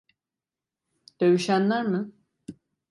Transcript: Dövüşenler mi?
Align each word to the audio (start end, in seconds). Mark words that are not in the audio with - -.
Dövüşenler 1.21 1.83
mi? 1.87 2.11